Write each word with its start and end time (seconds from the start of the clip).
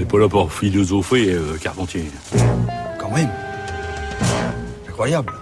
n'est 0.00 0.06
pas 0.06 0.18
là 0.18 0.28
pour 0.28 0.50
philosopher, 0.50 1.30
euh, 1.30 1.58
Carpentier. 1.60 2.10
Quand 2.98 3.10
même. 3.10 3.28
Incroyable. 4.88 5.32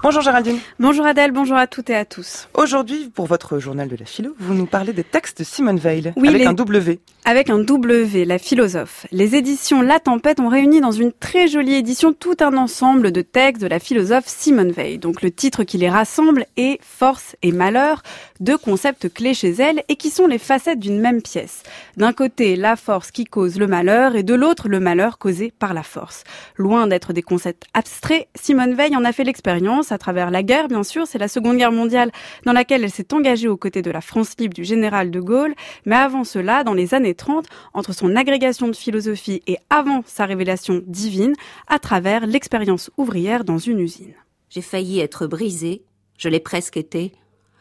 Bonjour 0.00 0.22
Géraldine. 0.22 0.58
Bonjour 0.78 1.04
Adèle, 1.06 1.32
bonjour 1.32 1.56
à 1.56 1.66
toutes 1.66 1.90
et 1.90 1.96
à 1.96 2.04
tous. 2.04 2.48
Aujourd'hui, 2.54 3.10
pour 3.12 3.26
votre 3.26 3.58
journal 3.58 3.88
de 3.88 3.96
la 3.96 4.04
philo, 4.04 4.36
vous 4.38 4.54
nous 4.54 4.66
parlez 4.66 4.92
des 4.92 5.02
textes 5.02 5.40
de 5.40 5.44
Simone 5.44 5.78
Veil, 5.78 6.12
avec 6.16 6.46
un 6.46 6.52
W. 6.52 7.00
Avec 7.24 7.50
un 7.50 7.58
W, 7.58 8.24
la 8.24 8.38
philosophe. 8.38 9.06
Les 9.10 9.34
éditions 9.34 9.82
La 9.82 9.98
Tempête 9.98 10.40
ont 10.40 10.48
réuni 10.48 10.80
dans 10.80 10.92
une 10.92 11.12
très 11.12 11.48
jolie 11.48 11.74
édition 11.74 12.12
tout 12.12 12.36
un 12.40 12.56
ensemble 12.56 13.10
de 13.12 13.22
textes 13.22 13.60
de 13.60 13.66
la 13.66 13.80
philosophe 13.80 14.24
Simone 14.26 14.70
Veil. 14.70 14.98
Donc 14.98 15.20
le 15.20 15.30
titre 15.30 15.64
qui 15.64 15.78
les 15.78 15.90
rassemble 15.90 16.46
est 16.56 16.78
Force 16.80 17.36
et 17.42 17.52
Malheur, 17.52 18.02
deux 18.40 18.56
concepts 18.56 19.12
clés 19.12 19.34
chez 19.34 19.50
elle 19.50 19.82
et 19.88 19.96
qui 19.96 20.10
sont 20.10 20.26
les 20.26 20.38
facettes 20.38 20.78
d'une 20.78 21.00
même 21.00 21.20
pièce. 21.20 21.64
D'un 21.96 22.12
côté, 22.12 22.56
la 22.56 22.76
force 22.76 23.10
qui 23.10 23.24
cause 23.24 23.58
le 23.58 23.66
malheur 23.66 24.14
et 24.14 24.22
de 24.22 24.34
l'autre, 24.34 24.68
le 24.68 24.80
malheur 24.80 25.18
causé 25.18 25.52
par 25.58 25.74
la 25.74 25.82
force. 25.82 26.24
Loin 26.56 26.86
d'être 26.86 27.12
des 27.12 27.22
concepts 27.22 27.64
abstraits, 27.74 28.28
Simone 28.36 28.74
Veil 28.74 28.96
en 28.96 29.04
a 29.04 29.12
fait 29.12 29.24
l'expérience 29.24 29.87
à 29.92 29.98
travers 29.98 30.30
la 30.30 30.42
guerre, 30.42 30.68
bien 30.68 30.82
sûr. 30.82 31.06
C'est 31.06 31.18
la 31.18 31.28
Seconde 31.28 31.56
Guerre 31.56 31.72
mondiale 31.72 32.10
dans 32.44 32.52
laquelle 32.52 32.84
elle 32.84 32.90
s'est 32.90 33.12
engagée 33.14 33.48
aux 33.48 33.56
côtés 33.56 33.82
de 33.82 33.90
la 33.90 34.00
France 34.00 34.34
libre 34.38 34.54
du 34.54 34.64
général 34.64 35.10
de 35.10 35.20
Gaulle. 35.20 35.54
Mais 35.86 35.96
avant 35.96 36.24
cela, 36.24 36.64
dans 36.64 36.74
les 36.74 36.94
années 36.94 37.14
30, 37.14 37.46
entre 37.74 37.92
son 37.92 38.16
agrégation 38.16 38.68
de 38.68 38.76
philosophie 38.76 39.42
et 39.46 39.58
avant 39.70 40.02
sa 40.06 40.26
révélation 40.26 40.82
divine, 40.86 41.34
à 41.66 41.78
travers 41.78 42.26
l'expérience 42.26 42.90
ouvrière 42.96 43.44
dans 43.44 43.58
une 43.58 43.80
usine. 43.80 44.14
J'ai 44.50 44.62
failli 44.62 45.00
être 45.00 45.26
brisée, 45.26 45.82
je 46.16 46.28
l'ai 46.28 46.40
presque 46.40 46.76
été. 46.76 47.12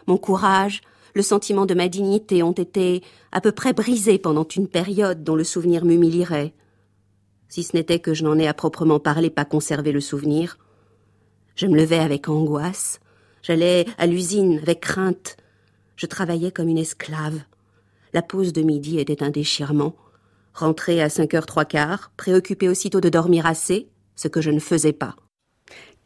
Mon 0.07 0.17
courage, 0.17 0.81
le 1.15 1.21
sentiment 1.21 1.65
de 1.65 1.73
ma 1.73 1.87
dignité 1.87 2.43
ont 2.43 2.51
été 2.51 3.01
à 3.31 3.41
peu 3.41 3.51
près 3.51 3.73
brisés 3.73 4.19
pendant 4.19 4.47
une 4.47 4.67
période 4.67 5.23
dont 5.23 5.35
le 5.35 5.43
souvenir 5.43 5.83
m'humilierait. 5.83 6.53
Si 7.49 7.63
ce 7.63 7.75
n'était 7.75 7.99
que 7.99 8.13
je 8.13 8.23
n'en 8.23 8.37
ai 8.37 8.47
à 8.47 8.53
proprement 8.53 8.99
parler 8.99 9.29
pas 9.29 9.45
conservé 9.45 9.91
le 9.91 10.01
souvenir, 10.01 10.57
je 11.57 11.65
me 11.65 11.75
levais 11.75 11.99
avec 11.99 12.29
angoisse. 12.29 13.01
J'allais 13.41 13.85
à 13.97 14.07
l'usine 14.07 14.59
avec 14.59 14.79
crainte. 14.79 15.35
Je 15.97 16.05
travaillais 16.05 16.51
comme 16.51 16.69
une 16.69 16.77
esclave. 16.77 17.41
La 18.13 18.21
pause 18.21 18.53
de 18.53 18.61
midi 18.61 18.99
était 18.99 19.23
un 19.23 19.31
déchirement. 19.31 19.95
Rentrer 20.53 21.01
à 21.01 21.09
cinq 21.09 21.33
heures 21.33 21.45
trois 21.45 21.65
quarts, 21.65 22.11
préoccupé 22.15 22.69
aussitôt 22.69 23.01
de 23.01 23.09
dormir 23.09 23.45
assez, 23.45 23.89
ce 24.15 24.27
que 24.27 24.41
je 24.41 24.51
ne 24.51 24.59
faisais 24.59 24.93
pas. 24.93 25.15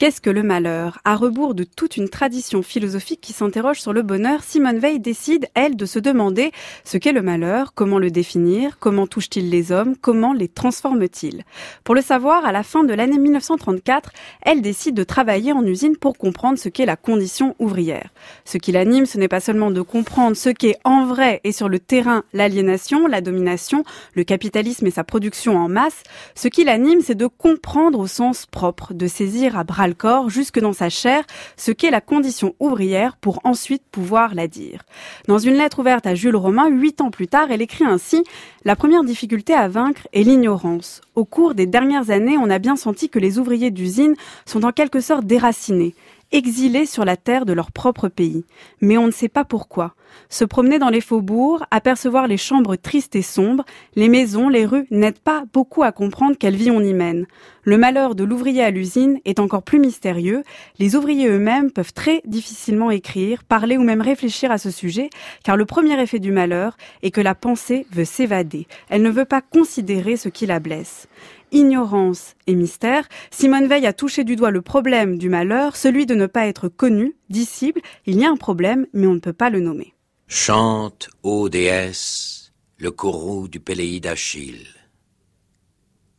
Qu'est-ce 0.01 0.19
que 0.19 0.31
le 0.31 0.41
malheur? 0.41 0.97
À 1.05 1.15
rebours 1.15 1.53
de 1.53 1.63
toute 1.63 1.95
une 1.95 2.09
tradition 2.09 2.63
philosophique 2.63 3.21
qui 3.21 3.33
s'interroge 3.33 3.79
sur 3.79 3.93
le 3.93 4.01
bonheur, 4.01 4.41
Simone 4.41 4.79
Veil 4.79 4.99
décide, 4.99 5.45
elle, 5.53 5.75
de 5.75 5.85
se 5.85 5.99
demander 5.99 6.51
ce 6.83 6.97
qu'est 6.97 7.11
le 7.11 7.21
malheur, 7.21 7.75
comment 7.75 7.99
le 7.99 8.09
définir, 8.09 8.79
comment 8.79 9.05
touche-t-il 9.05 9.51
les 9.51 9.71
hommes, 9.71 9.95
comment 9.95 10.33
les 10.33 10.47
transforme-t-il? 10.47 11.43
Pour 11.83 11.93
le 11.93 12.01
savoir, 12.01 12.47
à 12.47 12.51
la 12.51 12.63
fin 12.63 12.83
de 12.83 12.95
l'année 12.95 13.19
1934, 13.19 14.11
elle 14.41 14.63
décide 14.63 14.95
de 14.95 15.03
travailler 15.03 15.51
en 15.51 15.63
usine 15.63 15.95
pour 15.95 16.17
comprendre 16.17 16.57
ce 16.57 16.69
qu'est 16.69 16.87
la 16.87 16.95
condition 16.95 17.55
ouvrière. 17.59 18.09
Ce 18.43 18.57
qui 18.57 18.71
l'anime, 18.71 19.05
ce 19.05 19.19
n'est 19.19 19.27
pas 19.27 19.39
seulement 19.39 19.69
de 19.69 19.81
comprendre 19.83 20.35
ce 20.35 20.49
qu'est 20.49 20.79
en 20.83 21.05
vrai 21.05 21.41
et 21.43 21.51
sur 21.51 21.69
le 21.69 21.77
terrain 21.77 22.23
l'aliénation, 22.33 23.05
la 23.05 23.21
domination, 23.21 23.83
le 24.15 24.23
capitalisme 24.23 24.87
et 24.87 24.91
sa 24.91 25.03
production 25.03 25.57
en 25.57 25.69
masse. 25.69 26.01
Ce 26.33 26.47
qui 26.47 26.63
l'anime, 26.63 27.01
c'est 27.01 27.13
de 27.13 27.27
comprendre 27.27 27.99
au 27.99 28.07
sens 28.07 28.47
propre, 28.47 28.95
de 28.95 29.05
saisir 29.05 29.59
à 29.59 29.63
bras 29.63 29.90
corps, 29.93 30.29
jusque 30.29 30.59
dans 30.59 30.73
sa 30.73 30.89
chair, 30.89 31.23
ce 31.57 31.71
qu'est 31.71 31.91
la 31.91 32.01
condition 32.01 32.55
ouvrière 32.59 33.17
pour 33.17 33.39
ensuite 33.43 33.83
pouvoir 33.91 34.35
la 34.35 34.47
dire. 34.47 34.83
Dans 35.27 35.37
une 35.37 35.55
lettre 35.55 35.79
ouverte 35.79 36.05
à 36.07 36.15
Jules 36.15 36.35
Romain, 36.35 36.69
huit 36.69 37.01
ans 37.01 37.11
plus 37.11 37.27
tard, 37.27 37.51
elle 37.51 37.61
écrit 37.61 37.85
ainsi 37.85 38.23
La 38.65 38.75
première 38.75 39.03
difficulté 39.03 39.53
à 39.53 39.67
vaincre 39.67 40.07
est 40.13 40.23
l'ignorance. 40.23 41.01
Au 41.15 41.25
cours 41.25 41.55
des 41.55 41.65
dernières 41.65 42.09
années, 42.09 42.37
on 42.37 42.49
a 42.49 42.59
bien 42.59 42.75
senti 42.75 43.09
que 43.09 43.19
les 43.19 43.39
ouvriers 43.39 43.71
d'usine 43.71 44.15
sont 44.45 44.63
en 44.63 44.71
quelque 44.71 45.01
sorte 45.01 45.25
déracinés 45.25 45.95
exilés 46.31 46.85
sur 46.85 47.05
la 47.05 47.17
terre 47.17 47.45
de 47.45 47.53
leur 47.53 47.71
propre 47.71 48.07
pays. 48.07 48.45
Mais 48.81 48.97
on 48.97 49.07
ne 49.07 49.11
sait 49.11 49.29
pas 49.29 49.45
pourquoi. 49.45 49.95
Se 50.29 50.43
promener 50.43 50.79
dans 50.79 50.89
les 50.89 51.01
faubourgs, 51.01 51.63
apercevoir 51.71 52.27
les 52.27 52.37
chambres 52.37 52.75
tristes 52.75 53.15
et 53.15 53.21
sombres, 53.21 53.63
les 53.95 54.09
maisons, 54.09 54.49
les 54.49 54.65
rues 54.65 54.87
n'aident 54.91 55.19
pas 55.19 55.43
beaucoup 55.53 55.83
à 55.83 55.91
comprendre 55.91 56.35
quelle 56.37 56.55
vie 56.55 56.71
on 56.71 56.81
y 56.81 56.93
mène. 56.93 57.25
Le 57.63 57.77
malheur 57.77 58.15
de 58.15 58.23
l'ouvrier 58.23 58.63
à 58.63 58.71
l'usine 58.71 59.19
est 59.25 59.39
encore 59.39 59.63
plus 59.63 59.79
mystérieux. 59.79 60.43
Les 60.79 60.95
ouvriers 60.95 61.27
eux-mêmes 61.27 61.71
peuvent 61.71 61.93
très 61.93 62.21
difficilement 62.25 62.91
écrire, 62.91 63.43
parler 63.43 63.77
ou 63.77 63.83
même 63.83 64.01
réfléchir 64.01 64.51
à 64.51 64.57
ce 64.57 64.71
sujet, 64.71 65.09
car 65.43 65.57
le 65.57 65.65
premier 65.65 65.99
effet 66.01 66.19
du 66.19 66.31
malheur 66.31 66.75
est 67.03 67.11
que 67.11 67.21
la 67.21 67.35
pensée 67.35 67.85
veut 67.91 68.05
s'évader. 68.05 68.67
Elle 68.89 69.03
ne 69.03 69.09
veut 69.09 69.25
pas 69.25 69.41
considérer 69.41 70.17
ce 70.17 70.29
qui 70.29 70.45
la 70.45 70.59
blesse 70.59 71.07
ignorance 71.51 72.35
et 72.47 72.55
mystère, 72.55 73.07
Simone 73.29 73.67
Veil 73.67 73.85
a 73.85 73.93
touché 73.93 74.23
du 74.23 74.35
doigt 74.35 74.51
le 74.51 74.61
problème 74.61 75.17
du 75.17 75.29
malheur, 75.29 75.75
celui 75.75 76.05
de 76.05 76.15
ne 76.15 76.25
pas 76.25 76.47
être 76.47 76.67
connu, 76.67 77.15
disciple. 77.29 77.81
Il 78.05 78.19
y 78.19 78.25
a 78.25 78.29
un 78.29 78.37
problème, 78.37 78.87
mais 78.93 79.07
on 79.07 79.13
ne 79.13 79.19
peut 79.19 79.33
pas 79.33 79.49
le 79.49 79.59
nommer. 79.59 79.93
Chante, 80.27 81.09
ô 81.23 81.49
déesse, 81.49 82.53
le 82.77 82.91
courroux 82.91 83.47
du 83.47 83.59
Péléide 83.59 84.03
d'Achille. 84.03 84.67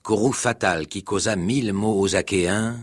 Courroux 0.03 0.33
fatal 0.33 0.87
qui 0.87 1.03
causa 1.03 1.37
mille 1.37 1.73
maux 1.73 1.99
aux 1.99 2.17
Achéens 2.17 2.77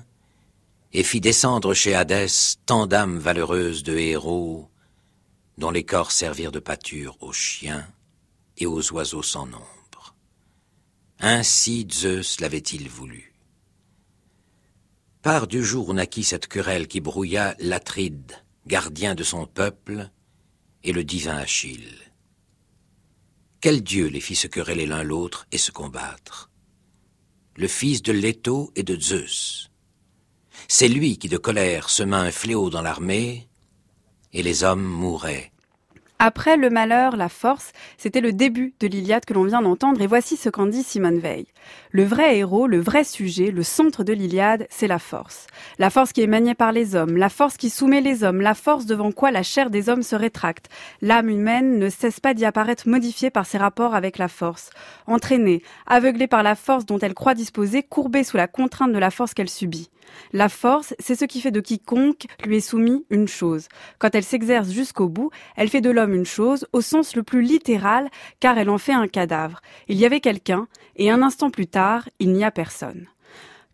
et 0.94 1.04
fit 1.04 1.22
descendre 1.22 1.74
chez 1.74 1.94
Hadès 1.94 2.58
tant 2.66 2.88
d'âmes 2.88 3.20
valeureuses 3.20 3.84
de 3.84 3.98
héros 3.98 4.70
dont 5.58 5.72
les 5.72 5.84
corps 5.84 6.12
servirent 6.12 6.54
de 6.54 6.60
pâture 6.60 7.18
aux 7.22 7.34
chiens 7.34 7.86
et 8.58 8.66
aux 8.66 8.94
oiseaux 8.94 9.24
sans 9.24 9.46
nom. 9.46 9.79
Ainsi 11.22 11.86
Zeus 11.92 12.40
l'avait-il 12.40 12.88
voulu. 12.88 13.34
Par 15.22 15.48
du 15.48 15.66
jour 15.66 15.94
naquit 15.94 16.24
cette 16.24 16.48
querelle 16.48 16.88
qui 16.88 17.02
brouilla 17.02 17.58
l'Atride, 17.60 18.42
gardien 18.68 19.16
de 19.16 19.24
son 19.24 19.46
peuple, 19.46 20.12
et 20.86 20.94
le 20.94 21.04
divin 21.04 21.36
Achille. 21.36 21.94
Quel 23.60 23.84
dieu 23.84 24.08
les 24.08 24.22
fit 24.22 24.36
se 24.36 24.48
quereller 24.48 24.86
l'un 24.86 25.04
l'autre 25.04 25.46
et 25.52 25.58
se 25.58 25.72
combattre? 25.72 26.50
Le 27.58 27.68
fils 27.68 28.02
de 28.02 28.14
Leto 28.14 28.72
et 28.78 28.84
de 28.84 28.98
Zeus. 28.98 29.72
C'est 30.70 30.88
lui 30.88 31.18
qui 31.18 31.28
de 31.28 31.38
colère 31.38 31.90
sema 31.90 32.22
un 32.22 32.32
fléau 32.32 32.70
dans 32.70 32.82
l'armée, 32.82 33.50
et 34.32 34.42
les 34.42 34.64
hommes 34.64 34.86
mouraient. 34.86 35.52
Après 36.22 36.58
le 36.58 36.70
malheur, 36.70 37.16
la 37.16 37.30
force, 37.30 37.72
c'était 37.98 38.20
le 38.20 38.34
début 38.34 38.74
de 38.82 38.88
l'Iliade 38.88 39.24
que 39.24 39.34
l'on 39.34 39.46
vient 39.46 39.62
d'entendre 39.62 40.02
et 40.02 40.08
voici 40.08 40.36
ce 40.36 40.50
qu'en 40.50 40.66
dit 40.66 40.84
Simone 40.84 41.18
Veil. 41.18 41.46
Le 41.92 42.04
vrai 42.04 42.38
héros, 42.38 42.68
le 42.68 42.78
vrai 42.78 43.06
sujet, 43.06 43.52
le 43.52 43.64
centre 43.64 44.04
de 44.04 44.12
l'Iliade, 44.12 44.68
c'est 44.70 44.88
la 44.88 45.00
force. 45.00 45.48
La 45.78 45.90
force 45.90 46.12
qui 46.12 46.22
est 46.22 46.28
maniée 46.28 46.56
par 46.56 46.74
les 46.74 46.94
hommes, 46.94 47.16
la 47.16 47.30
force 47.30 47.56
qui 47.56 47.70
soumet 47.70 48.02
les 48.02 48.26
hommes, 48.26 48.42
la 48.42 48.54
force 48.54 48.86
devant 48.86 49.14
quoi 49.14 49.32
la 49.32 49.44
chair 49.44 49.70
des 49.70 49.88
hommes 49.88 50.04
se 50.04 50.18
rétracte. 50.18 50.68
L'âme 51.02 51.30
humaine 51.30 51.80
ne 51.80 51.88
cesse 51.88 52.20
pas 52.20 52.34
d'y 52.34 52.44
apparaître 52.44 52.90
modifiée 52.90 53.30
par 53.30 53.46
ses 53.46 53.58
rapports 53.58 53.96
avec 53.96 54.18
la 54.18 54.28
force. 54.28 54.72
Entraînée, 55.08 55.64
aveuglée 55.88 56.28
par 56.28 56.44
la 56.44 56.56
force 56.56 56.86
dont 56.86 57.00
elle 57.00 57.14
croit 57.14 57.34
disposer, 57.34 57.82
courbée 57.82 58.26
sous 58.26 58.36
la 58.36 58.48
contrainte 58.48 58.92
de 58.92 59.00
la 59.00 59.10
force 59.10 59.34
qu'elle 59.34 59.50
subit. 59.50 59.90
La 60.34 60.50
force, 60.50 60.94
c'est 61.00 61.16
ce 61.16 61.26
qui 61.26 61.42
fait 61.42 61.52
de 61.52 61.60
quiconque 61.60 62.26
lui 62.46 62.58
est 62.58 62.62
soumis 62.62 63.06
une 63.10 63.28
chose. 63.28 63.68
Quand 63.98 64.14
elle 64.16 64.24
s'exerce 64.24 64.72
jusqu'au 64.72 65.08
bout, 65.08 65.32
elle 65.56 65.70
fait 65.70 65.82
de 65.82 65.90
l'homme 65.90 66.14
une 66.14 66.26
chose 66.26 66.68
au 66.74 66.82
sens 66.82 67.16
le 67.16 67.24
plus 67.24 67.42
littéral, 67.42 68.10
car 68.40 68.58
elle 68.58 68.70
en 68.70 68.78
fait 68.78 68.94
un 68.94 69.08
cadavre. 69.08 69.62
Il 69.88 69.98
y 69.98 70.06
avait 70.06 70.20
quelqu'un, 70.20 70.68
et 70.96 71.10
un 71.10 71.22
instant 71.22 71.50
plus 71.50 71.68
tard, 71.68 72.10
il 72.20 72.34
n'y 72.34 72.44
a 72.44 72.52
personne. 72.52 73.08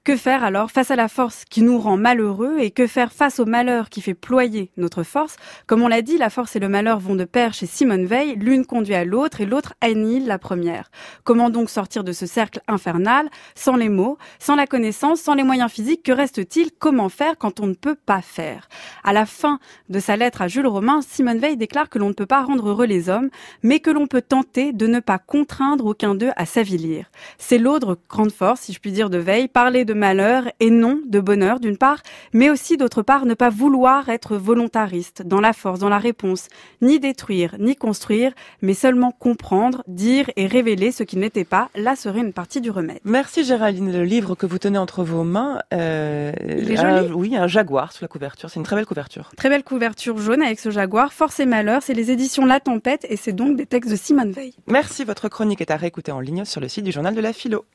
Que 0.05 0.17
faire 0.17 0.43
alors 0.43 0.69
face 0.69 0.91
à 0.91 0.95
la 0.95 1.07
force 1.07 1.45
qui 1.49 1.63
nous 1.63 1.79
rend 1.79 1.97
malheureux 1.97 2.59
et 2.59 2.69
que 2.69 2.85
faire 2.85 3.11
face 3.11 3.39
au 3.39 3.45
malheur 3.47 3.89
qui 3.89 4.01
fait 4.01 4.13
ployer 4.13 4.69
notre 4.77 5.01
force? 5.01 5.35
Comme 5.65 5.81
on 5.81 5.87
l'a 5.87 6.03
dit, 6.03 6.19
la 6.19 6.29
force 6.29 6.55
et 6.55 6.59
le 6.59 6.69
malheur 6.69 6.99
vont 6.99 7.15
de 7.15 7.23
pair 7.23 7.55
chez 7.55 7.65
Simone 7.65 8.05
Veil, 8.05 8.35
l'une 8.35 8.67
conduit 8.67 8.93
à 8.93 9.03
l'autre 9.03 9.41
et 9.41 9.47
l'autre 9.47 9.73
annihile 9.81 10.27
la 10.27 10.37
première. 10.37 10.91
Comment 11.23 11.49
donc 11.49 11.71
sortir 11.71 12.03
de 12.03 12.11
ce 12.11 12.27
cercle 12.27 12.59
infernal 12.67 13.31
sans 13.55 13.77
les 13.77 13.89
mots, 13.89 14.19
sans 14.37 14.55
la 14.55 14.67
connaissance, 14.67 15.21
sans 15.21 15.33
les 15.33 15.41
moyens 15.41 15.71
physiques? 15.71 16.03
Que 16.03 16.11
reste-t-il? 16.11 16.69
Comment 16.77 17.09
faire 17.09 17.39
quand 17.39 17.59
on 17.59 17.65
ne 17.65 17.73
peut 17.73 17.95
pas 17.95 18.21
faire? 18.21 18.69
À 19.03 19.11
la 19.11 19.25
fin 19.25 19.57
de 19.89 19.97
sa 19.97 20.17
lettre 20.17 20.43
à 20.43 20.47
Jules 20.47 20.67
Romain, 20.67 20.99
Simone 21.01 21.39
Veil 21.39 21.57
déclare 21.57 21.89
que 21.89 21.97
l'on 21.97 22.09
ne 22.09 22.13
peut 22.13 22.27
pas 22.27 22.43
rendre 22.43 22.69
heureux 22.69 22.85
les 22.85 23.09
hommes, 23.09 23.31
mais 23.63 23.79
que 23.79 23.89
l'on 23.89 24.05
peut 24.05 24.21
tenter 24.21 24.71
de 24.71 24.85
ne 24.85 24.99
pas 24.99 25.17
contraindre 25.17 25.87
aucun 25.87 26.13
d'eux 26.13 26.31
à 26.35 26.45
s'avilir. 26.45 27.09
C'est 27.39 27.57
l'autre 27.57 27.97
grande 28.07 28.31
force, 28.31 28.61
si 28.61 28.73
je 28.73 28.79
puis 28.79 28.91
dire, 28.91 29.09
de 29.09 29.17
Veil, 29.17 29.47
parler 29.47 29.83
de 29.83 29.94
malheur 29.95 30.43
et 30.59 30.69
non 30.69 30.99
de 31.07 31.19
bonheur 31.19 31.59
d'une 31.59 31.77
part, 31.77 32.01
mais 32.33 32.49
aussi 32.49 32.77
d'autre 32.77 33.01
part 33.01 33.25
ne 33.25 33.33
pas 33.33 33.49
vouloir 33.49 34.09
être 34.09 34.35
volontariste 34.37 35.23
dans 35.23 35.41
la 35.41 35.53
force, 35.53 35.79
dans 35.79 35.89
la 35.89 35.97
réponse, 35.97 36.47
ni 36.81 36.99
détruire, 36.99 37.55
ni 37.59 37.75
construire, 37.75 38.33
mais 38.61 38.73
seulement 38.73 39.11
comprendre, 39.11 39.83
dire 39.87 40.29
et 40.35 40.45
révéler 40.47 40.91
ce 40.91 41.03
qui 41.03 41.17
n'était 41.17 41.43
pas. 41.45 41.69
Là 41.75 41.95
serait 41.95 42.19
une 42.19 42.33
partie 42.33 42.61
du 42.61 42.69
remède. 42.69 42.99
Merci 43.03 43.43
Géraldine. 43.43 43.91
Le 43.91 44.03
livre 44.03 44.35
que 44.35 44.45
vous 44.45 44.59
tenez 44.59 44.77
entre 44.77 45.03
vos 45.03 45.23
mains, 45.23 45.59
euh, 45.73 46.31
Il 46.59 46.71
est 46.71 46.75
joli. 46.77 47.13
oui, 47.13 47.35
un 47.35 47.47
jaguar 47.47 47.91
sous 47.93 48.03
la 48.03 48.07
couverture. 48.07 48.49
C'est 48.49 48.59
une 48.59 48.65
très 48.65 48.75
belle 48.75 48.85
couverture. 48.85 49.31
Très 49.37 49.49
belle 49.49 49.63
couverture 49.63 50.17
jaune 50.17 50.41
avec 50.41 50.59
ce 50.59 50.69
jaguar. 50.69 51.13
Force 51.13 51.39
et 51.39 51.45
malheur, 51.45 51.81
c'est 51.81 51.93
les 51.93 52.11
éditions 52.11 52.45
La 52.45 52.59
Tempête 52.59 53.05
et 53.09 53.17
c'est 53.17 53.33
donc 53.33 53.55
des 53.57 53.65
textes 53.65 53.89
de 53.91 53.95
Simone 53.95 54.31
Veil. 54.31 54.53
Merci. 54.67 55.03
Votre 55.03 55.29
chronique 55.29 55.61
est 55.61 55.71
à 55.71 55.77
réécouter 55.77 56.11
en 56.11 56.19
ligne 56.19 56.45
sur 56.45 56.61
le 56.61 56.67
site 56.67 56.83
du 56.83 56.91
journal 56.91 57.15
de 57.15 57.21
la 57.21 57.33
philo. 57.33 57.65